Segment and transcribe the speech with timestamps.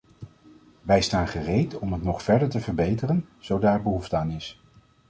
[0.81, 4.61] Wij staan gereed om het nog verder te verbeteren, zo daar behoefte aan is.